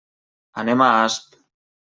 Anem 0.63 0.83
a 0.87 0.89
Asp. 1.03 1.39